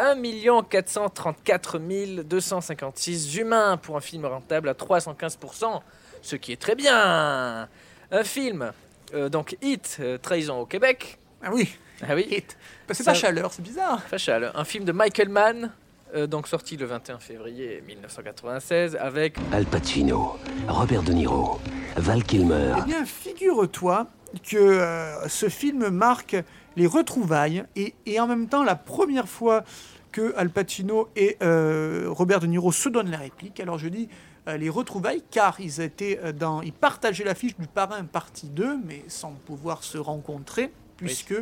1 0.00 0.62
434 0.62 1.78
256 2.22 3.36
humains 3.36 3.76
pour 3.76 3.96
un 3.96 4.00
film 4.00 4.24
rentable 4.24 4.70
à 4.70 4.72
315%, 4.72 5.80
ce 6.22 6.36
qui 6.36 6.52
est 6.52 6.60
très 6.60 6.74
bien. 6.74 7.68
Un 8.10 8.24
film, 8.24 8.72
euh, 9.14 9.28
donc 9.28 9.56
Hit, 9.60 9.98
euh, 10.00 10.16
Trahison 10.16 10.60
au 10.60 10.66
Québec. 10.66 11.18
Ah 11.42 11.50
oui. 11.52 11.76
Ah 12.08 12.14
oui. 12.14 12.26
Hit. 12.30 12.56
Bah, 12.88 12.94
c'est 12.94 13.02
Ça- 13.02 13.12
pas 13.12 13.18
chaleur, 13.18 13.52
c'est 13.52 13.62
bizarre. 13.62 14.02
Pas 14.10 14.18
chaleur. 14.18 14.58
Un 14.58 14.64
film 14.64 14.84
de 14.84 14.92
Michael 14.92 15.28
Mann, 15.28 15.70
euh, 16.14 16.26
donc 16.26 16.48
sorti 16.48 16.76
le 16.76 16.86
21 16.86 17.18
février 17.18 17.82
1996, 17.86 18.96
avec 18.96 19.36
Al 19.52 19.64
Pacino, 19.66 20.36
Robert 20.68 21.02
De 21.02 21.12
Niro, 21.12 21.60
Val 21.96 22.24
Kilmer. 22.24 22.74
Eh 22.78 22.82
bien, 22.86 23.04
figure-toi 23.04 24.06
que 24.48 24.56
euh, 24.56 25.28
ce 25.28 25.48
film 25.48 25.88
marque 25.90 26.36
les 26.76 26.86
retrouvailles 26.86 27.64
et, 27.76 27.94
et 28.06 28.20
en 28.20 28.26
même 28.28 28.48
temps 28.48 28.62
la 28.62 28.76
première 28.76 29.28
fois 29.28 29.64
que 30.12 30.32
Al 30.36 30.50
Pacino 30.50 31.08
et 31.16 31.36
euh, 31.42 32.06
Robert 32.08 32.40
De 32.40 32.46
Niro 32.46 32.72
se 32.72 32.88
donnent 32.88 33.10
la 33.10 33.18
réplique. 33.18 33.60
Alors 33.60 33.78
je 33.78 33.88
dis 33.88 34.08
euh, 34.48 34.56
les 34.56 34.68
retrouvailles 34.68 35.22
car 35.30 35.60
ils 35.60 35.80
étaient 35.80 36.18
euh, 36.24 36.32
dans, 36.32 36.62
ils 36.62 36.72
partageaient 36.72 37.24
l'affiche 37.24 37.56
du 37.56 37.66
Parrain 37.66 38.04
partie 38.04 38.48
2, 38.48 38.78
mais 38.84 39.02
sans 39.08 39.32
pouvoir 39.32 39.82
se 39.84 39.98
rencontrer 39.98 40.72
puisque 40.96 41.34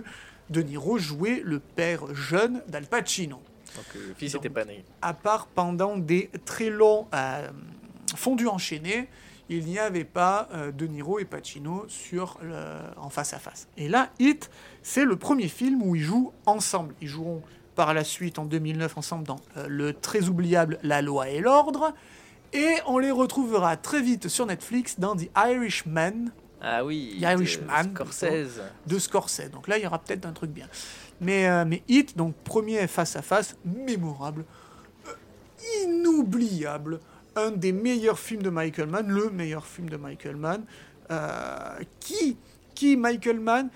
De 0.51 0.63
Niro 0.63 0.99
jouait 0.99 1.43
le 1.45 1.59
père 1.61 2.15
jeune 2.15 2.63
d'Al 2.69 2.87
Pacino 2.87 3.41
donc 3.77 3.85
le 3.95 4.15
fils 4.15 4.35
n'était 4.35 4.49
pas 4.49 4.65
né. 4.65 4.83
à 5.03 5.13
part 5.15 5.47
pendant 5.49 5.97
des 5.99 6.31
très 6.47 6.71
longs 6.71 7.07
euh, 7.15 7.49
fondus 8.17 8.49
enchaînés, 8.49 9.09
il 9.51 9.67
n'y 9.67 9.79
avait 9.79 10.05
pas 10.05 10.49
euh, 10.55 10.73
De 10.73 10.87
Niro 10.87 11.19
et 11.19 11.25
Pacino 11.27 11.85
sur 11.89 12.39
le- 12.43 12.55
en 12.97 13.11
face 13.11 13.35
à 13.35 13.39
face. 13.39 13.69
Et 13.77 13.89
là, 13.89 14.11
Hit, 14.19 14.51
c'est 14.83 15.05
le 15.05 15.17
premier 15.17 15.49
film 15.49 15.83
où 15.83 15.95
ils 15.95 16.03
jouent 16.03 16.33
ensemble. 16.47 16.95
Ils 17.03 17.09
joueront 17.09 17.43
par 17.77 17.93
la 17.95 18.05
suite 18.05 18.39
en 18.39 18.45
2009 18.47 18.97
ensemble 18.99 19.25
dans 19.27 19.41
euh, 19.59 19.67
le 19.69 19.93
très 19.93 20.29
oubliable 20.29 20.79
La 20.83 21.03
Loi 21.03 21.29
et 21.29 21.41
l'Ordre. 21.41 21.93
Et 22.55 22.75
on 22.87 22.99
les 22.99 23.11
retrouvera 23.11 23.77
très 23.77 24.01
vite 24.03 24.29
sur 24.29 24.47
Netflix 24.47 24.99
dans 24.99 25.15
The 25.15 25.29
Irishman, 25.37 26.31
Ah 26.61 26.85
oui, 26.85 27.17
Irishman, 27.21 27.85
de 27.85 27.91
Scorsese. 27.95 28.61
de 28.87 28.99
Scorsese. 28.99 29.51
Donc 29.51 29.69
là, 29.69 29.79
il 29.79 29.85
y 29.85 29.87
aura 29.87 29.99
peut-être 29.99 30.27
un 30.27 30.33
truc 30.33 30.51
bien. 30.51 30.67
Mais, 31.21 31.49
euh, 31.49 31.65
mais 31.67 31.83
Hit, 31.89 32.17
donc 32.17 32.35
premier 32.45 32.87
face 32.87 33.17
à 33.17 33.23
face, 33.23 33.57
mémorable, 33.65 34.45
euh, 35.07 35.85
inoubliable, 35.85 37.01
un 37.37 37.51
des 37.51 37.73
meilleurs 37.73 38.19
films 38.19 38.43
de 38.43 38.51
Michael 38.51 38.89
Mann, 38.89 39.09
le 39.09 39.31
meilleur 39.31 39.67
film 39.67 39.89
de 39.89 39.97
Michael 39.97 40.37
Mann, 40.37 40.65
euh, 41.11 41.79
qui, 42.01 42.37
qui 42.75 42.97
Michael 42.97 43.41
Mann 43.41 43.69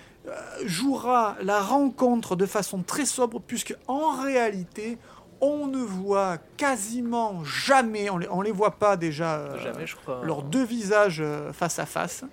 jouera 0.65 1.35
la 1.41 1.61
rencontre 1.61 2.35
de 2.37 2.45
façon 2.45 2.81
très 2.81 3.05
sobre, 3.05 3.41
puisque 3.41 3.75
en 3.87 4.21
réalité, 4.21 4.97
on 5.41 5.67
ne 5.67 5.79
voit 5.83 6.37
quasiment 6.55 7.43
jamais, 7.43 8.09
on 8.09 8.17
les, 8.17 8.29
on 8.29 8.41
les 8.41 8.51
voit 8.53 8.71
pas 8.79 8.95
déjà, 8.95 9.57
Jamais, 9.57 9.85
je 9.85 9.97
crois. 9.97 10.21
leurs 10.23 10.43
deux 10.43 10.63
visages 10.63 11.21
face 11.51 11.79
à 11.79 11.85
face. 11.85 12.23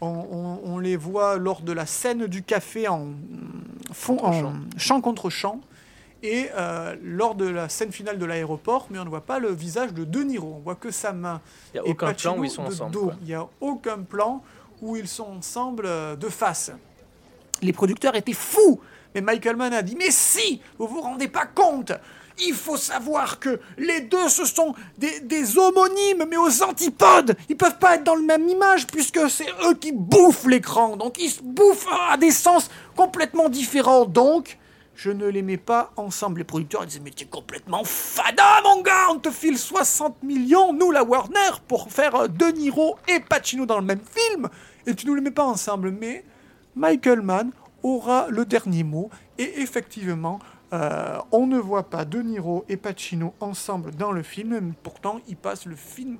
On, 0.00 0.06
on- 0.08 0.60
on 0.64 0.78
les 0.78 0.96
voit 0.96 1.36
lors 1.38 1.60
de 1.62 1.72
la 1.72 1.86
scène 1.86 2.26
du 2.26 2.42
café 2.42 2.86
en, 2.88 3.08
fond, 3.92 4.16
Contre 4.16 4.28
en 4.28 4.40
champ. 4.40 4.52
chant 4.76 5.00
contre 5.00 5.30
chant 5.30 5.60
et 6.22 6.48
euh, 6.56 6.96
lors 7.02 7.34
de 7.36 7.46
la 7.46 7.68
scène 7.68 7.92
finale 7.92 8.18
de 8.18 8.24
l'aéroport, 8.24 8.86
mais 8.90 8.98
on 8.98 9.04
ne 9.04 9.08
voit 9.08 9.20
pas 9.24 9.38
le 9.38 9.50
visage 9.52 9.92
de 9.94 10.04
De 10.04 10.22
Niro. 10.22 10.54
On 10.56 10.60
voit 10.60 10.74
que 10.74 10.90
sa 10.90 11.12
main. 11.12 11.40
Il 11.72 11.76
y 11.76 11.80
a 11.80 11.82
et 11.86 11.90
aucun 11.90 12.12
plan 12.12 12.36
où 12.38 12.44
ils 12.44 12.50
sont 12.50 12.64
ensemble. 12.64 12.98
Il 13.22 13.26
n'y 13.28 13.34
a 13.34 13.46
aucun 13.60 13.98
plan 13.98 14.42
où 14.82 14.96
ils 14.96 15.06
sont 15.08 15.26
ensemble 15.38 15.84
euh, 15.86 16.16
de 16.16 16.28
face. 16.28 16.72
Les 17.62 17.72
producteurs 17.72 18.14
étaient 18.16 18.32
fous. 18.32 18.80
Mais 19.14 19.20
Michael 19.20 19.56
Mann 19.56 19.72
a 19.72 19.82
dit 19.82 19.96
Mais 19.96 20.10
si 20.10 20.60
Vous 20.78 20.86
vous 20.86 21.00
rendez 21.00 21.28
pas 21.28 21.46
compte 21.46 21.92
Il 22.46 22.54
faut 22.54 22.76
savoir 22.76 23.40
que 23.40 23.60
les 23.76 24.00
deux, 24.00 24.28
ce 24.28 24.44
sont 24.44 24.74
des, 24.96 25.58
homonymes, 25.58 26.26
mais 26.28 26.36
aux 26.36 26.62
antipodes 26.62 27.36
Ils 27.48 27.56
peuvent 27.56 27.78
pas 27.78 27.96
être 27.96 28.04
dans 28.04 28.14
le 28.14 28.22
même 28.22 28.48
image, 28.48 28.86
puisque 28.86 29.28
c'est 29.28 29.48
eux 29.66 29.74
qui 29.74 29.92
bouffent 29.92 30.46
l'écran. 30.46 30.96
Donc 30.96 31.18
ils 31.18 31.30
se 31.30 31.42
bouffent 31.42 31.86
à 32.10 32.16
des 32.16 32.30
sens 32.30 32.70
complètement 32.96 33.48
différents. 33.48 34.04
Donc, 34.04 34.58
je 34.94 35.10
ne 35.10 35.26
les 35.26 35.42
mets 35.42 35.56
pas 35.56 35.92
ensemble. 35.96 36.38
Les 36.38 36.44
producteurs 36.44 36.82
ils 36.82 36.88
disaient 36.88 37.00
Mais 37.04 37.10
t'es 37.10 37.24
complètement 37.24 37.82
fada, 37.84 38.62
mon 38.64 38.82
gars 38.82 39.06
On 39.10 39.18
te 39.18 39.30
file 39.30 39.58
60 39.58 40.22
millions, 40.22 40.72
nous, 40.72 40.90
la 40.90 41.04
Warner, 41.04 41.60
pour 41.66 41.90
faire 41.90 42.14
euh, 42.16 42.28
De 42.28 42.46
Niro 42.46 42.96
et 43.06 43.20
Pacino 43.20 43.64
dans 43.64 43.78
le 43.78 43.84
même 43.84 44.00
film, 44.00 44.48
et 44.86 44.94
tu 44.94 45.06
nous 45.06 45.14
les 45.14 45.20
mets 45.20 45.30
pas 45.30 45.44
ensemble. 45.44 45.92
Mais 45.92 46.24
Michael 46.74 47.20
Mann 47.22 47.52
aura 47.82 48.26
le 48.28 48.44
dernier 48.44 48.82
mot. 48.82 49.10
Et 49.38 49.60
effectivement, 49.60 50.40
euh, 50.72 51.18
on 51.32 51.46
ne 51.46 51.58
voit 51.58 51.88
pas 51.88 52.04
De 52.04 52.20
Niro 52.20 52.64
et 52.68 52.76
Pacino 52.76 53.34
ensemble 53.40 53.94
dans 53.94 54.12
le 54.12 54.22
film. 54.22 54.58
mais 54.60 54.72
Pourtant, 54.82 55.20
ils 55.26 55.36
passent 55.36 55.66
le 55.66 55.76
film 55.76 56.18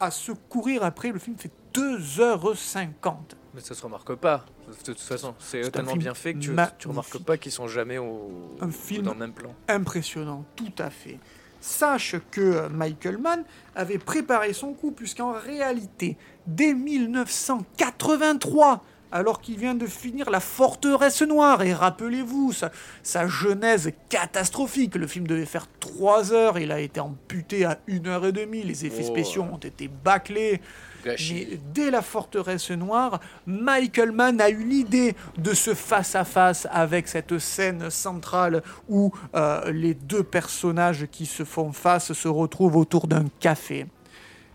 à 0.00 0.10
se 0.10 0.32
courir 0.32 0.82
après. 0.82 1.12
Le 1.12 1.18
film 1.18 1.36
fait 1.36 1.50
2h50. 1.74 3.14
Mais 3.54 3.60
ça 3.60 3.74
se 3.74 3.82
remarque 3.82 4.14
pas. 4.14 4.46
De 4.68 4.84
toute 4.84 5.00
façon, 5.00 5.34
c'est 5.38 5.70
tellement 5.70 5.96
bien 5.96 6.14
fait 6.14 6.32
que 6.34 6.38
tu, 6.38 6.56
tu 6.78 6.88
remarques 6.88 7.18
pas 7.18 7.36
qu'ils 7.36 7.52
sont 7.52 7.68
jamais 7.68 7.98
au, 7.98 8.56
Un 8.60 8.70
film 8.70 9.04
dans 9.04 9.12
le 9.12 9.18
même 9.18 9.34
plan. 9.34 9.54
impressionnant, 9.68 10.44
tout 10.56 10.72
à 10.78 10.88
fait. 10.88 11.18
Sache 11.60 12.16
que 12.30 12.40
euh, 12.40 12.68
Michael 12.70 13.18
Mann 13.18 13.44
avait 13.76 13.98
préparé 13.98 14.52
son 14.52 14.72
coup, 14.72 14.90
puisqu'en 14.90 15.32
réalité, 15.32 16.16
dès 16.46 16.74
1983, 16.74 18.82
alors 19.12 19.40
qu'il 19.40 19.58
vient 19.58 19.74
de 19.74 19.86
finir 19.86 20.30
La 20.30 20.40
Forteresse 20.40 21.22
Noire, 21.22 21.62
et 21.62 21.74
rappelez-vous, 21.74 22.52
sa, 22.52 22.70
sa 23.02 23.28
genèse 23.28 23.92
catastrophique, 24.08 24.94
le 24.96 25.06
film 25.06 25.26
devait 25.26 25.44
faire 25.46 25.66
3 25.80 26.32
heures, 26.32 26.58
il 26.58 26.72
a 26.72 26.80
été 26.80 26.98
amputé 26.98 27.64
à 27.64 27.78
1 27.88 28.06
heure 28.06 28.26
et 28.26 28.32
demie, 28.32 28.62
les 28.62 28.86
effets 28.86 29.02
Oh. 29.04 29.12
spéciaux 29.12 29.42
ont 29.52 29.58
été 29.58 29.88
bâclés. 29.88 30.60
Gâchis. 31.04 31.48
Mais 31.50 31.58
dès 31.74 31.90
la 31.90 32.00
forteresse 32.00 32.70
noire, 32.70 33.18
Michael 33.46 34.12
Mann 34.12 34.40
a 34.40 34.50
eu 34.50 34.62
l'idée 34.62 35.16
de 35.36 35.52
ce 35.52 35.74
face-à-face 35.74 36.68
avec 36.70 37.08
cette 37.08 37.38
scène 37.40 37.90
centrale 37.90 38.62
où 38.88 39.12
euh, 39.34 39.72
les 39.72 39.94
deux 39.94 40.22
personnages 40.22 41.06
qui 41.10 41.26
se 41.26 41.44
font 41.44 41.72
face 41.72 42.12
se 42.12 42.28
retrouvent 42.28 42.76
autour 42.76 43.08
d'un 43.08 43.24
café. 43.40 43.86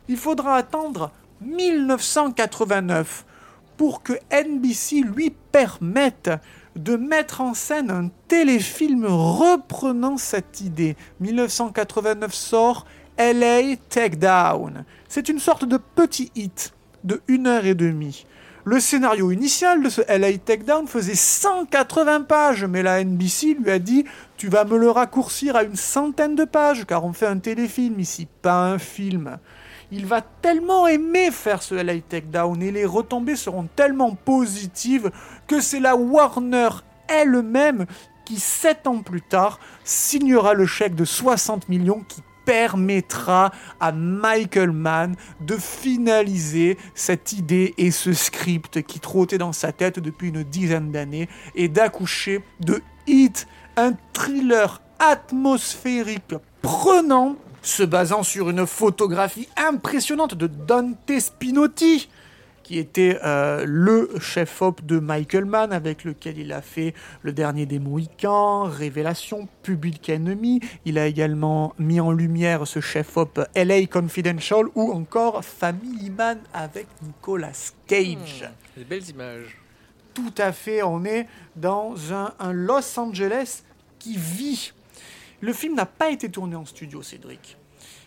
Il 0.08 0.16
faudra 0.16 0.56
attendre 0.56 1.12
1989 1.42 3.26
pour 3.78 4.04
que 4.04 4.14
NBC 4.32 5.02
lui 5.02 5.30
permette 5.52 6.32
de 6.76 6.96
mettre 6.96 7.42
en 7.42 7.54
scène 7.54 7.90
un 7.90 8.10
téléfilm 8.28 9.06
reprenant 9.06 10.18
cette 10.18 10.62
idée. 10.62 10.96
1989 11.20 12.34
sort 12.34 12.86
LA 13.18 13.78
Takedown. 13.90 14.86
C'est 15.08 15.30
une 15.30 15.40
sorte 15.40 15.66
de 15.66 15.78
petit 15.78 16.32
hit 16.36 16.74
de 17.04 17.22
1 17.30 17.46
heure 17.46 17.66
et 17.66 17.76
demie. 17.76 18.26
Le 18.64 18.82
scénario 18.82 19.32
initial 19.32 19.82
de 19.82 19.88
ce 19.88 20.02
LA 20.02 20.38
Takedown 20.40 20.88
faisait 20.88 21.16
180 21.16 22.24
pages, 22.24 22.66
mais 22.66 22.84
la 22.84 23.02
NBC 23.02 23.56
lui 23.64 23.72
a 23.72 23.80
dit 23.80 24.04
Tu 24.36 24.50
vas 24.50 24.66
me 24.66 24.78
le 24.78 24.92
raccourcir 24.92 25.56
à 25.56 25.64
une 25.64 25.78
centaine 25.78 26.36
de 26.36 26.44
pages, 26.44 26.86
car 26.86 27.06
on 27.06 27.14
fait 27.14 27.28
un 27.28 27.40
téléfilm 27.40 27.98
ici, 28.00 28.28
pas 28.42 28.66
un 28.66 28.78
film. 28.78 29.38
Il 29.92 30.06
va 30.06 30.22
tellement 30.22 30.88
aimer 30.88 31.32
faire 31.32 31.64
ce 31.64 31.76
LA 31.76 32.00
Takedown 32.02 32.62
et 32.62 32.72
les 32.72 32.86
retombées 32.86 33.38
seront 33.38 33.68
tellement 33.76 34.16
positives 34.16 35.12
que 35.48 35.62
c'est 35.62 35.80
la 35.80 35.96
Warner 35.96 36.70
elle-même 37.08 37.86
qui, 38.26 38.40
sept 38.40 38.86
ans 38.88 39.02
plus 39.02 39.22
tard, 39.22 39.60
signera 39.86 40.54
le 40.54 40.66
chèque 40.66 40.96
de 40.96 41.06
60 41.06 41.70
millions 41.70 42.04
qui 42.08 42.22
permettra 42.44 43.52
à 43.80 43.92
Michael 43.92 44.72
Mann 44.72 45.16
de 45.42 45.56
finaliser 45.58 46.78
cette 46.96 47.34
idée 47.34 47.74
et 47.78 47.92
ce 47.92 48.14
script 48.14 48.84
qui 48.84 49.00
trottait 49.00 49.38
dans 49.38 49.52
sa 49.54 49.72
tête 49.72 50.00
depuis 50.00 50.30
une 50.30 50.44
dizaine 50.44 50.92
d'années 50.92 51.28
et 51.56 51.68
d'accoucher 51.68 52.44
de 52.62 52.82
Hit, 53.06 53.48
un 53.78 53.94
thriller 54.14 54.82
atmosphérique 55.00 56.36
prenant 56.62 57.36
se 57.62 57.84
basant 57.84 58.24
sur 58.24 58.50
une 58.50 58.66
photographie 58.66 59.48
impressionnante 59.58 60.36
de 60.36 60.48
Dante 60.48 61.20
Spinotti, 61.20 62.10
qui 62.68 62.80
était 62.80 63.18
euh, 63.24 63.64
le 63.66 64.10
chef-op 64.20 64.86
de 64.86 65.00
Michael 65.00 65.46
Mann, 65.46 65.72
avec 65.72 66.04
lequel 66.04 66.38
il 66.38 66.52
a 66.52 66.62
fait 66.62 66.94
Le 67.22 67.32
Dernier 67.32 67.66
des 67.66 67.80
Mohicans, 67.80 68.64
Révélation, 68.64 69.48
Public 69.64 70.10
Enemy. 70.10 70.60
Il 70.84 71.00
a 71.00 71.08
également 71.08 71.74
mis 71.80 72.02
en 72.02 72.12
lumière 72.12 72.68
ce 72.68 72.82
chef-op 72.82 73.40
LA 73.56 73.86
Confidential 73.86 74.66
ou 74.76 74.92
encore 74.92 75.46
Family 75.46 76.10
Man 76.10 76.40
avec 76.54 76.88
Nicolas 77.02 77.72
Cage. 77.88 78.50
Des 78.76 78.84
belles 78.84 79.10
images. 79.10 79.58
Tout 80.14 80.34
à 80.38 80.52
fait, 80.52 80.84
on 80.84 81.06
est 81.06 81.26
dans 81.56 81.96
un, 82.12 82.34
un 82.38 82.52
Los 82.52 83.00
Angeles 83.00 83.62
qui 83.98 84.18
vit. 84.18 84.74
Le 85.42 85.54
film 85.54 85.76
n'a 85.76 85.86
pas 85.86 86.10
été 86.10 86.30
tourné 86.30 86.56
en 86.56 86.66
studio, 86.66 87.02
Cédric. 87.02 87.58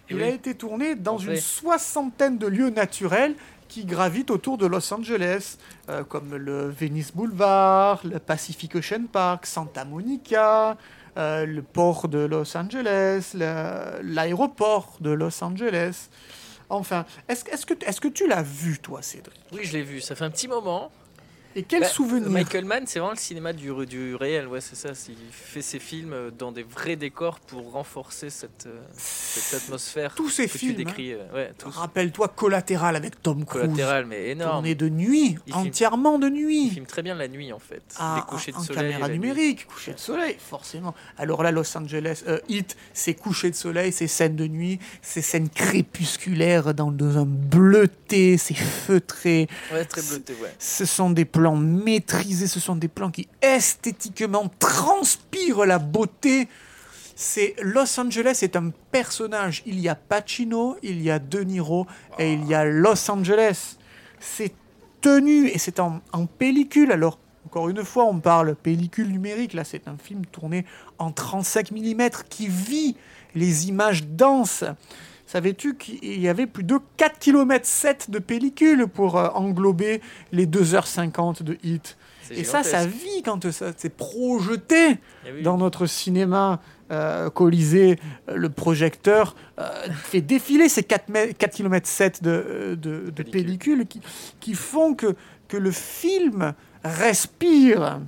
Il 0.09 0.17
oui. 0.17 0.23
a 0.25 0.29
été 0.29 0.55
tourné 0.55 0.97
dans 0.97 1.19
une 1.19 1.37
soixantaine 1.37 2.39
de 2.39 2.47
lieux 2.49 2.71
naturels 2.71 3.35
qui 3.69 3.85
gravitent 3.85 4.33
autour 4.33 4.59
de 4.59 4.67
Los 4.67 4.93
Angeles, 4.93 5.57
euh, 5.89 6.03
comme 6.03 6.35
le 6.35 6.69
Venice 6.69 7.13
Boulevard, 7.15 8.01
le 8.05 8.19
Pacific 8.19 8.75
Ocean 8.75 9.05
Park, 9.11 9.47
Santa 9.47 9.85
Monica, 9.85 10.77
euh, 11.17 11.47
le 11.47 11.63
port 11.63 12.09
de 12.09 12.19
Los 12.19 12.57
Angeles, 12.57 13.31
le- 13.35 14.01
l'aéroport 14.03 14.97
de 15.01 15.11
Los 15.11 15.45
Angeles. 15.45 16.09
Enfin, 16.69 17.05
est-ce 17.29 17.45
est-ce 17.49 17.65
que, 17.67 17.75
est 17.75 18.01
que 18.01 18.09
tu 18.09 18.27
l'as 18.27 18.43
vu, 18.43 18.79
toi, 18.81 19.03
Cédric? 19.03 19.41
Oui, 19.53 19.61
je 19.63 19.73
l'ai 19.75 19.83
vu. 19.83 20.01
Ça 20.01 20.17
fait 20.17 20.25
un 20.25 20.31
petit 20.31 20.49
moment. 20.49 20.91
Et 21.57 21.64
quel 21.64 21.80
Bah, 21.80 21.88
souvenir 21.88 22.30
Michael 22.30 22.64
Mann, 22.64 22.85
c'est 22.87 23.00
vraiment 23.00 23.12
le 23.14 23.19
cinéma 23.19 23.52
du, 23.52 23.73
du 23.87 24.14
réel, 24.14 24.47
ouais, 24.47 24.61
c'est 24.61 24.76
ça. 24.76 24.90
Il 25.09 25.16
fait 25.33 25.62
ses 25.62 25.80
films 25.80 26.12
euh, 26.12 26.30
dans 26.30 26.52
des 26.52 26.62
vrais 26.62 26.95
décors 26.95 27.40
pour 27.40 27.73
renforcer 27.73 28.30
cette, 28.30 28.66
euh, 28.66 28.78
cette 28.97 29.61
atmosphère 29.62 30.14
Tous 30.14 30.30
ces 30.30 30.47
que 30.47 30.57
films, 30.59 30.76
tu 30.76 30.85
décris. 30.85 31.12
euh, 31.12 31.19
ouais, 31.35 31.52
tous. 31.59 31.71
Rappelle-toi 31.76 32.28
Collatéral 32.28 32.95
avec 32.95 33.21
Tom 33.21 33.45
Cruise. 33.45 33.62
Collatéral, 33.64 34.07
mais 34.07 34.28
énorme. 34.28 34.52
Tourné 34.59 34.75
de 34.76 34.88
nuit, 34.88 35.38
Il 35.49 35.52
filme- 35.52 35.66
entièrement 35.66 36.21
de 36.21 36.28
nuit. 36.28 36.66
Il 36.66 36.71
filme 36.75 36.87
très 36.87 37.02
bien 37.02 37.16
la 37.16 37.26
nuit, 37.26 37.52
en 37.52 37.59
fait. 37.59 37.83
Ah, 37.99 38.14
les 38.25 38.30
couchers 38.30 38.52
de 38.52 38.57
en 38.57 38.61
soleil. 38.62 38.92
caméra 38.92 39.09
numérique, 39.09 39.66
coucher 39.66 39.95
de 39.95 39.99
soleil, 39.99 40.37
forcément. 40.38 40.95
Alors 41.19 41.42
là, 41.42 41.50
Los 41.50 41.76
Angeles, 41.76 42.23
euh, 42.28 42.38
Hit, 42.49 42.76
c'est 42.95 43.14
coucher 43.14 43.50
de 43.50 43.57
soleil, 43.57 43.90
c'est 43.90 44.07
scènes 44.07 44.37
de 44.37 44.47
nuit, 44.47 44.78
c'est 45.02 45.21
scènes 45.23 45.49
crépusculaires 45.49 46.75
dans, 46.75 46.92
dans 46.92 47.19
un 47.19 47.26
bleuté, 47.26 48.38
c'est 48.38 48.54
feutré. 48.54 49.49
Ouais, 49.73 49.85
très 49.85 50.02
bleuté, 50.02 50.33
ouais. 50.40 50.54
Ce 50.61 50.85
sont 50.85 51.11
des 51.11 51.25
plans 51.25 51.40
maîtrisés, 51.57 52.47
ce 52.47 52.61
sont 52.61 52.77
des 52.77 52.89
plans 52.89 53.11
qui 53.11 53.29
esthétiquement 53.43 54.51
transpirent 54.59 55.67
la 55.67 55.79
beauté. 55.79 56.49
C'est 57.17 57.55
Los 57.63 58.01
Angeles 58.01 58.41
est 58.43 58.57
un 58.57 58.71
personnage. 58.91 59.63
Il 59.67 59.79
y 59.81 59.89
a 59.89 59.95
Pacino, 59.95 60.77
il 60.83 61.03
y 61.03 61.11
a 61.11 61.19
De 61.19 61.41
Niro 61.41 61.87
et 62.19 62.33
il 62.33 62.47
y 62.47 62.55
a 62.55 62.65
Los 62.65 63.11
Angeles. 63.11 63.77
C'est 64.19 64.53
tenu 65.01 65.49
et 65.49 65.59
c'est 65.59 65.81
en, 65.81 66.01
en 66.13 66.27
pellicule. 66.27 66.93
Alors, 66.93 67.19
encore 67.47 67.69
une 67.69 67.85
fois, 67.85 68.05
on 68.05 68.21
parle 68.21 68.55
pellicule 68.55 69.09
numérique. 69.09 69.55
Là, 69.55 69.65
c'est 69.65 69.89
un 69.89 69.97
film 69.97 70.25
tourné 70.27 70.65
en 70.99 71.11
35 71.11 71.73
mm 71.73 72.11
qui 72.29 72.49
vit 72.49 72.97
les 73.35 73.69
images 73.69 74.07
denses. 74.07 74.65
Savais-tu 75.31 75.77
qu'il 75.77 76.21
y 76.21 76.27
avait 76.29 76.49
plus 76.49 76.65
de 76.65 76.77
4 76.97 77.21
km 77.21 77.65
7 77.65 78.11
de 78.11 78.19
pellicule 78.19 78.89
pour 78.89 79.17
euh, 79.17 79.29
englober 79.29 80.01
les 80.33 80.45
2h50 80.45 81.45
de 81.45 81.57
hit? 81.63 81.97
C'est 82.23 82.39
Et 82.39 82.43
ça, 82.43 82.65
ça 82.65 82.85
vit 82.85 83.23
quand 83.25 83.49
ça 83.53 83.71
s'est 83.77 83.91
projeté 83.91 84.97
Eh 85.25 85.33
oui. 85.33 85.43
dans 85.43 85.57
notre 85.57 85.87
cinéma 85.87 86.61
euh, 86.91 87.31
Colisée. 87.31 88.01
Le 88.27 88.49
projecteur 88.49 89.37
euh, 89.61 89.71
fait 90.03 90.21
défiler 90.21 90.69
ces 90.69 90.83
4, 90.83 91.05
km 91.53 91.87
7 91.87 92.25
de, 92.25 92.77
de, 92.81 93.11
de 93.11 93.23
pellicule 93.23 93.87
qui, 93.87 94.01
qui 94.41 94.55
font 94.55 94.95
que, 94.95 95.15
que 95.47 95.57
le 95.57 95.71
film 95.71 96.55
respire. 96.83 98.01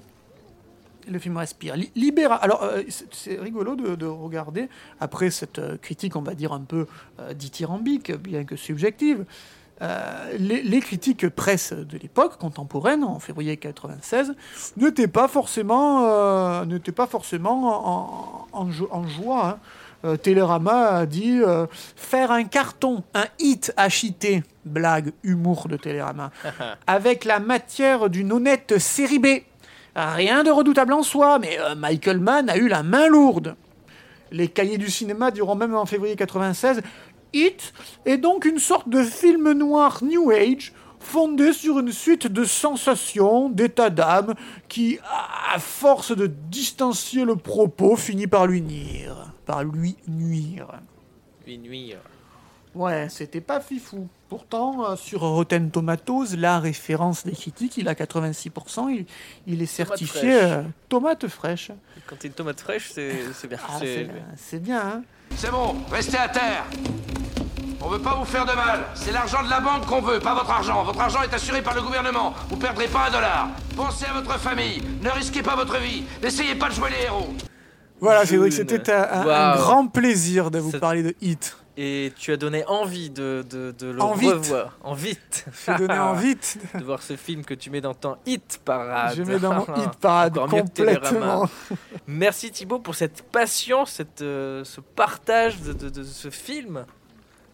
Le 1.11 1.19
film 1.19 1.37
respire. 1.37 1.77
Li- 1.77 1.91
Libéra. 1.97 2.37
Alors, 2.37 2.63
euh, 2.63 2.83
c'est 3.11 3.39
rigolo 3.41 3.75
de, 3.75 3.95
de 3.97 4.07
regarder, 4.07 4.69
après 5.01 5.31
cette 5.31 5.59
euh, 5.59 5.77
critique, 5.77 6.17
on 6.17 6.23
va 6.23 6.35
dire 6.35 6.53
un 6.53 6.61
peu 6.61 6.87
euh, 7.21 7.33
dithyrambique, 7.35 8.13
bien 8.13 8.45
que 8.45 8.57
subjective, 8.57 9.25
euh, 9.81 10.33
les, 10.39 10.63
les 10.63 10.81
critiques 10.81 11.29
presse 11.29 11.73
de 11.73 11.99
l'époque 11.99 12.39
contemporaine, 12.39 13.03
en 13.03 13.19
février 13.19 13.57
96, 13.57 14.35
n'étaient 14.77 15.09
pas 15.09 15.27
forcément, 15.29 16.65
n'étaient 16.67 16.93
pas 16.93 17.07
forcément 17.09 18.47
en, 18.53 18.61
en 18.61 18.71
jo- 18.71 18.89
en 18.93 19.07
joie. 19.09 19.49
hein. 19.49 19.59
Euh, 20.05 20.17
Télérama 20.17 20.89
a 20.89 21.07
dit 21.07 21.41
euh, 21.41 21.67
faire 21.95 22.33
un 22.33 22.43
carton, 22.43 23.05
un 23.15 23.25
hit 23.39 23.73
HIT, 23.79 24.43
blague, 24.65 25.13
humour 25.23 25.69
de 25.69 25.77
Télérama, 25.77 26.33
avec 26.89 27.25
la 27.25 27.39
matière 27.39 28.11
d'une 28.11 28.33
honnête 28.33 28.79
série 28.79 29.21
B. 29.21 29.27
Rien 29.95 30.43
de 30.43 30.51
redoutable 30.51 30.93
en 30.95 31.03
soi, 31.03 31.39
mais 31.39 31.59
euh, 31.61 31.75
Michael 31.75 32.19
Mann 32.19 32.49
a 32.49 32.57
eu 32.57 32.69
la 32.69 32.83
main 32.83 33.09
lourde. 33.09 33.57
Les 34.31 34.49
cahiers 34.49 34.79
du 34.79 34.91
cinéma 34.91 35.31
diront 35.31 35.55
même 35.55 35.75
en 35.75 35.85
février 35.85 36.17
96 36.17 36.81
Hit 37.35 37.73
est 38.07 38.17
donc 38.17 38.45
une 38.45 38.59
sorte 38.59 38.89
de 38.89 39.03
film 39.03 39.53
noir 39.53 40.03
New 40.03 40.31
Age 40.31 40.73
fondé 40.99 41.53
sur 41.53 41.79
une 41.81 41.93
suite 41.93 42.27
de 42.27 42.45
sensations, 42.45 43.51
d'états 43.51 43.91
d'âme 43.91 44.35
qui, 44.69 44.99
à 45.53 45.59
force 45.59 46.17
de 46.17 46.27
distancier 46.27 47.25
le 47.25 47.37
propos, 47.37 47.97
finit 47.97 48.27
par 48.27 48.47
lui 48.47 48.63
nuire. 48.63 49.33
Par 49.45 49.65
lui 49.65 49.97
nuire. 50.07 50.69
Lui 51.45 51.59
nuire. 51.59 51.99
Ouais, 52.75 53.09
c'était 53.11 53.41
pas 53.43 53.61
fifou. 53.61 54.09
Pourtant, 54.31 54.91
euh, 54.91 54.97
sur 54.97 55.21
Rotten 55.21 55.71
Tomatoes, 55.71 56.37
la 56.39 56.59
référence 56.59 57.25
des 57.25 57.33
critiques, 57.33 57.77
il 57.77 57.87
a 57.89 57.95
86%, 57.95 58.89
il, 58.91 59.05
il 59.47 59.61
est 59.61 59.67
certifié 59.67 60.21
fraîche. 60.33 60.53
euh, 60.53 60.63
tomate 60.89 61.29
fraîche. 61.29 61.71
Quand 62.07 62.17
t'es 62.19 62.29
une 62.29 62.35
tomate 62.35 62.61
fraîche, 62.61 62.91
c'est 62.95 63.13
c'est 63.35 63.47
bien. 63.49 63.59
Ah, 63.69 63.73
C'est- 63.79 63.87
c'est 64.07 64.11
c'est 64.37 64.59
bien, 64.63 64.81
hein 64.81 65.03
C'est 65.37 65.51
bon, 65.51 65.77
restez 65.91 66.17
à 66.17 66.29
terre. 66.29 66.65
On 67.85 67.89
veut 67.89 67.99
pas 67.99 68.15
vous 68.15 68.25
faire 68.25 68.47
de 68.47 68.53
mal. 68.53 68.81
C'est 68.95 69.13
l'argent 69.13 69.43
de 69.43 69.51
la 69.51 69.61
banque 69.61 69.85
qu'on 69.87 70.01
veut, 70.01 70.21
pas 70.21 70.35
votre 70.35 70.51
argent. 70.51 70.83
Votre 70.85 71.01
argent 71.01 71.21
est 71.23 71.35
assuré 71.35 71.61
par 71.63 71.75
le 71.75 71.83
gouvernement. 71.83 72.33
Vous 72.49 72.57
perdrez 72.57 72.87
pas 72.87 73.09
un 73.09 73.11
dollar. 73.11 73.49
Pensez 73.77 74.07
à 74.07 74.13
votre 74.15 74.39
famille. 74.39 74.81
Ne 75.03 75.11
risquez 75.11 75.43
pas 75.43 75.57
votre 75.57 75.77
vie. 75.79 76.05
N'essayez 76.23 76.55
pas 76.55 76.69
de 76.69 76.75
jouer 76.75 76.91
les 76.97 77.05
héros. 77.07 77.29
Voilà, 78.01 78.25
Cédric, 78.25 78.53
June. 78.53 78.67
c'était 78.69 78.93
un, 78.93 79.57
grand 79.57 79.89
plaisir 79.89 80.51
de 80.51 80.59
vous 80.61 80.71
Ça- 80.71 80.79
parler 80.79 81.03
de 81.03 81.15
Hit. 81.21 81.57
Et 81.79 82.13
tu 82.19 82.33
as 82.33 82.37
donné 82.37 82.67
envie 82.67 83.09
de, 83.09 83.45
de, 83.49 83.75
de 83.79 83.87
le 83.87 84.03
En 84.03 84.13
vite. 84.13 84.31
revoir. 84.31 84.77
En 84.83 84.93
vite. 84.93 85.47
J'ai 85.67 85.75
donné 85.79 85.99
envie 85.99 86.35
de- 86.35 86.79
de 86.81 86.85
voir 86.85 87.03
ce 87.03 87.17
film 87.17 87.45
que 87.47 87.55
tu 87.55 87.71
mets 87.71 87.81
dans 87.81 87.95
ton 87.95 88.17
hit 88.27 88.61
parade. 88.63 89.15
Je 89.17 89.23
mets 89.23 89.39
dans 89.39 89.55
mon 89.55 89.75
hit 89.77 89.97
parade 90.01 90.37
Encore 90.37 90.61
complètement. 90.61 91.49
Merci 92.07 92.51
Thibaut 92.51 92.79
pour 92.79 92.95
cette 92.95 93.23
passion, 93.23 93.87
cette, 93.87 94.21
euh, 94.21 94.65
ce 94.65 94.81
partage 94.83 95.61
de, 95.63 95.73
de- 95.73 95.89
de 95.89 96.03
ce 96.03 96.29
film. 96.31 96.85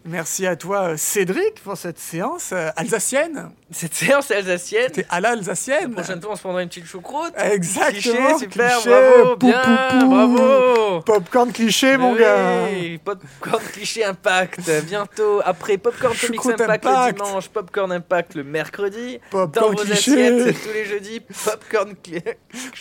Merci 0.05 0.47
à 0.47 0.55
toi, 0.55 0.91
euh, 0.91 0.97
Cédric, 0.97 1.61
pour 1.63 1.75
cette 1.77 1.99
séance 1.99 2.51
euh, 2.53 2.69
alsacienne. 2.77 3.51
Cette 3.69 3.93
séance 3.93 4.31
alsacienne. 4.31 4.87
C'était 4.95 5.05
à 5.09 5.19
l'alsacienne. 5.19 5.89
La 5.95 6.01
prochaine 6.01 6.21
fois, 6.21 6.31
on 6.31 6.35
se 6.35 6.41
prendra 6.41 6.63
une 6.63 6.69
petite 6.69 6.85
choucroute. 6.85 7.33
Exactement. 7.37 7.89
Cliché, 7.91 8.37
super, 8.39 8.71
cliché, 8.77 8.89
bravo, 8.89 9.35
pou, 9.37 9.45
bien, 9.47 9.61
pou, 9.61 9.99
pou. 9.99 10.09
bravo. 10.09 11.01
Popcorn 11.01 11.51
cliché, 11.51 11.97
mon 11.97 12.13
Oui, 12.13 12.19
gars. 12.19 12.67
Popcorn 13.03 13.63
Cliché 13.73 14.03
Impact, 14.05 14.71
bientôt. 14.85 15.41
Après 15.45 15.77
Popcorn 15.77 16.15
Comics 16.15 16.41
Choucroute 16.41 16.61
Impact, 16.61 16.85
Impact. 16.85 17.19
le 17.19 17.25
dimanche, 17.25 17.49
Popcorn 17.49 17.91
Impact 17.91 18.35
le 18.35 18.43
mercredi. 18.45 19.19
Popcorn 19.29 19.51
Dans 19.51 19.77
vos 19.77 19.83
Cliché. 19.83 20.27
assiettes 20.27 20.61
tous 20.63 20.73
les 20.73 20.85
jeudis, 20.85 21.19
Popcorn 21.19 21.93
Cli- 22.03 22.23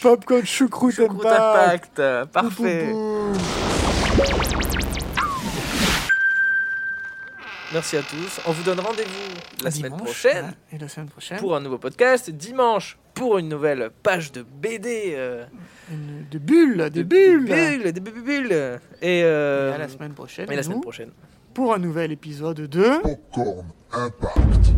Popcorn 0.01 0.47
choucroute, 0.47 0.95
Choucroute 0.95 1.27
impact. 1.27 1.99
Impact. 2.01 2.31
Parfait. 2.33 2.93
Merci 7.73 7.97
à 7.99 8.03
tous. 8.03 8.41
On 8.47 8.53
vous 8.53 8.63
donne 8.63 8.81
rendez-vous 8.81 9.63
la 9.63 9.71
semaine 9.71 9.93
Dimanche, 9.93 10.03
prochaine 10.05 10.45
ouais, 10.47 10.77
Et 10.77 10.79
la 10.79 10.89
semaine 10.89 11.09
prochaine. 11.09 11.39
pour 11.39 11.55
un 11.55 11.61
nouveau 11.61 11.77
podcast. 11.79 12.31
Dimanche 12.31 12.97
pour 13.15 13.37
une 13.39 13.49
nouvelle 13.49 13.91
page 14.03 14.33
de 14.33 14.43
BD. 14.43 15.13
euh, 15.17 15.45
Une- 15.91 16.27
de 16.31 16.39
bulles, 16.39 16.89
des 16.91 17.03
de- 17.03 17.03
bulles. 17.03 17.45
Des 17.45 17.77
bulles, 17.79 17.93
des 17.93 18.01
bu- 18.01 18.23
bulles. 18.23 18.53
Et, 19.03 19.23
euh, 19.25 19.71
Et 19.71 19.75
à 19.75 19.79
la 19.79 19.89
semaine 19.89 20.13
prochaine. 20.15 20.51
Et 20.51 20.57
la 20.57 20.63
semaine 20.63 20.81
prochaine. 20.81 21.11
Pour 21.53 21.75
un 21.75 21.79
nouvel 21.79 22.13
épisode 22.13 22.61
de. 22.61 23.01
Popcorn 23.03 23.67
Impact. 23.93 24.73